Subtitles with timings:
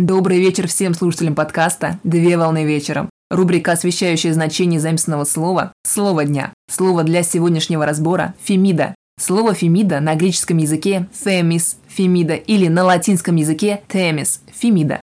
[0.00, 3.10] Добрый вечер всем слушателям подкаста «Две волны вечером».
[3.30, 6.54] Рубрика, освещающая значение заместного слова «Слово дня».
[6.70, 8.94] Слово для сегодняшнего разбора– «фемида».
[9.20, 15.02] Слово «фемида» на греческом языке «фемис», «фемида» или на латинском языке «темис», «фемида».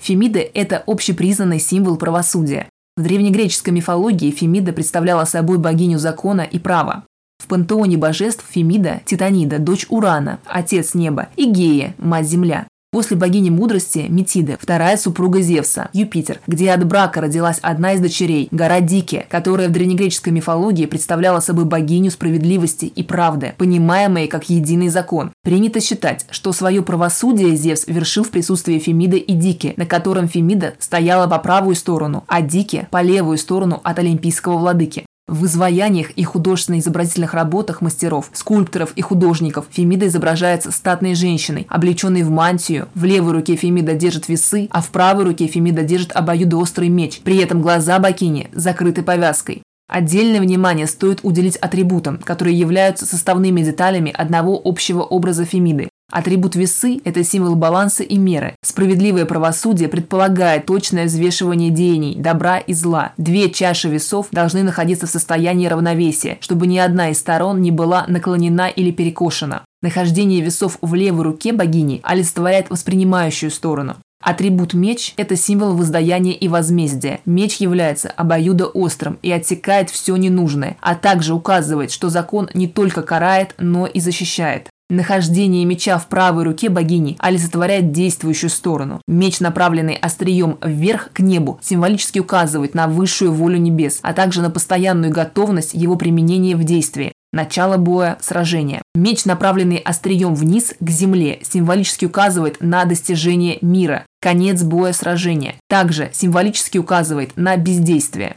[0.00, 2.70] Фемида– это общепризнанный символ правосудия.
[2.96, 7.04] В древнегреческой мифологии Фемида представляла собой богиню закона и права.
[7.38, 12.66] В пантеоне божеств Фемида– Титанида, дочь Урана, отец неба, и Гея, мать земля.
[12.90, 18.48] После богини мудрости Метиды, вторая супруга Зевса, Юпитер, где от брака родилась одна из дочерей,
[18.50, 24.88] гора Дике, которая в древнегреческой мифологии представляла собой богиню справедливости и правды, понимаемой как единый
[24.88, 25.32] закон.
[25.44, 30.72] Принято считать, что свое правосудие Зевс вершил в присутствии Фемиды и Дики, на котором Фемида
[30.78, 35.04] стояла по правую сторону, а Дике– по левую сторону от олимпийского владыки.
[35.28, 42.30] В изваяниях и художественно-изобразительных работах мастеров, скульпторов и художников Фемида изображается статной женщиной, облеченной в
[42.30, 42.88] мантию.
[42.94, 47.20] В левой руке Фемида держит весы, а в правой руке Фемида держит обоюдоострый меч.
[47.20, 49.62] При этом глаза богини закрыты повязкой.
[49.86, 55.87] Отдельное внимание стоит уделить атрибутам, которые являются составными деталями одного общего образа Фемиды.
[56.10, 58.54] Атрибут весы– это символ баланса и меры.
[58.62, 63.12] Справедливое правосудие предполагает точное взвешивание деяний, добра и зла.
[63.18, 68.06] Две чаши весов должны находиться в состоянии равновесия, чтобы ни одна из сторон не была
[68.08, 69.64] наклонена или перекошена.
[69.82, 73.96] Нахождение весов в левой руке богини олицетворяет воспринимающую сторону.
[74.24, 77.20] Атрибут меч– это символ воздаяния и возмездия.
[77.26, 83.54] Меч является обоюдоострым и отсекает все ненужное, а также указывает, что закон не только карает,
[83.58, 84.70] но и защищает.
[84.90, 89.02] Нахождение меча в правой руке богини олицетворяет действующую сторону.
[89.06, 94.48] Меч, направленный острием вверх к небу, символически указывает на высшую волю небес, а также на
[94.48, 97.12] постоянную готовность его применения в действии.
[97.34, 98.80] Начало боя– сражения.
[98.94, 104.06] Меч, направленный острием вниз к земле, символически указывает на достижение мира.
[104.22, 105.56] Конец боя– сражения.
[105.68, 108.36] Также символически указывает на бездействие.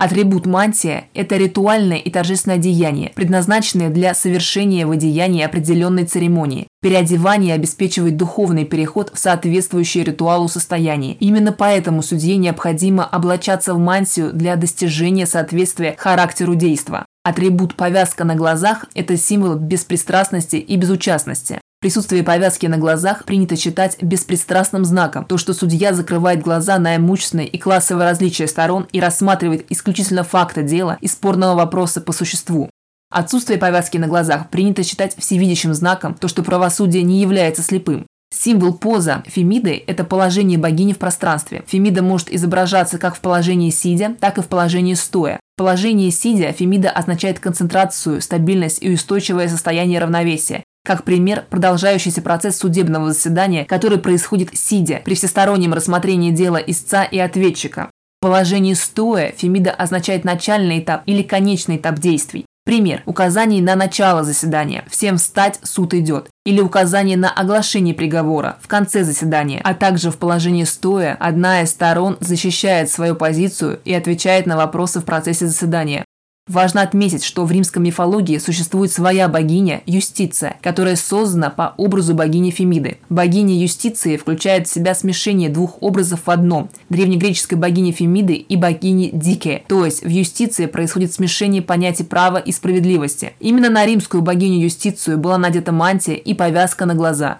[0.00, 6.68] Атрибут мантия– это ритуальное и торжественное деяние, предназначенное для совершения в одеянии определенной церемонии.
[6.80, 11.16] Переодевание обеспечивает духовный переход в соответствующее ритуалу состояние.
[11.20, 17.04] Именно поэтому судье необходимо облачаться в мантию для достижения соответствия характеру действа.
[17.22, 21.60] Атрибут повязка на глазах– это символ беспристрастности и безучастности.
[21.82, 25.24] Присутствие повязки на глазах принято считать беспристрастным знаком.
[25.24, 30.62] То, что судья закрывает глаза на имущественные и классовые различия сторон и рассматривает исключительно факта
[30.62, 32.68] дела и спорного вопроса по существу.
[33.10, 38.06] Отсутствие повязки на глазах принято считать всевидящим знаком, то, что правосудие не является слепым.
[38.30, 41.64] Символ поза Фемиды– это положение богини в пространстве.
[41.66, 45.40] Фемида может изображаться как в положении сидя, так и в положении стоя.
[45.54, 50.62] В положении сидя Фемида означает концентрацию, стабильность и устойчивое состояние равновесия.
[50.84, 57.18] Как пример, продолжающийся процесс судебного заседания, который происходит сидя, при всестороннем рассмотрении дела истца и
[57.18, 57.90] ответчика.
[58.20, 62.44] В положении стоя Фемида означает начальный этап или конечный этап действий.
[62.64, 63.02] Пример.
[63.06, 64.84] Указание на начало заседания.
[64.88, 66.28] Всем встать, суд идет.
[66.44, 69.60] Или указание на оглашение приговора в конце заседания.
[69.64, 75.00] А также в положении стоя одна из сторон защищает свою позицию и отвечает на вопросы
[75.00, 76.04] в процессе заседания.
[76.50, 82.50] Важно отметить, что в римской мифологии существует своя богиня– Юстиция, которая создана по образу богини
[82.50, 82.98] Фемиды.
[83.08, 89.10] Богиня Юстиции включает в себя смешение двух образов в одном– древнегреческой богини Фемиды и богини
[89.12, 93.32] Дике, то есть в Юстиции происходит смешение понятий права и справедливости.
[93.38, 97.38] Именно на римскую богиню Юстицию была надета мантия и повязка на глаза.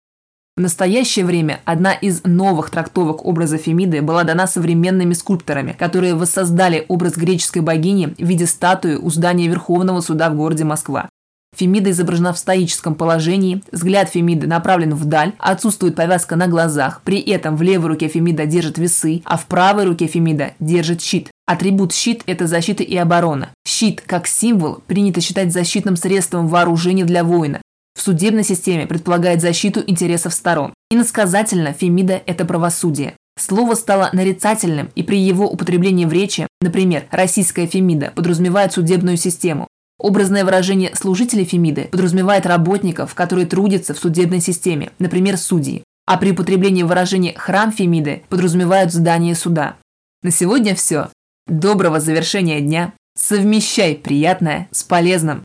[0.60, 6.84] В настоящее время одна из новых трактовок образа Фемиды была дана современными скульпторами, которые воссоздали
[6.88, 11.08] образ греческой богини в виде статуи у здания Верховного суда в городе Москва.
[11.56, 17.56] Фемида изображена в стоическом положении, взгляд Фемиды направлен вдаль, отсутствует повязка на глазах, при этом
[17.56, 21.30] в левой руке Фемида держит весы, а в правой руке Фемида держит щит.
[21.46, 23.48] Атрибут щит– это защита и оборона.
[23.66, 27.62] Щит, как символ, принято считать защитным средством вооружения для воина
[28.00, 30.72] в судебной системе предполагает защиту интересов сторон.
[30.90, 33.12] Иносказательно Фемида– это правосудие.
[33.38, 39.68] Слово стало нарицательным, и при его употреблении в речи, например, российская Фемида подразумевает судебную систему.
[39.98, 45.84] Образное выражение служители Фемиды подразумевает работников, которые трудятся в судебной системе, например, судьи.
[46.06, 49.76] А при употреблении выражения «храм Фемиды» подразумевают здание суда.
[50.22, 51.10] На сегодня все.
[51.46, 52.94] Доброго завершения дня.
[53.14, 55.44] Совмещай приятное с полезным.